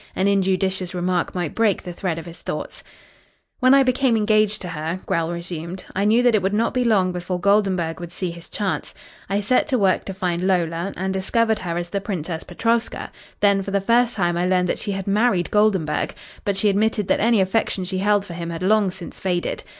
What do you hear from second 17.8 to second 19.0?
she held for him had long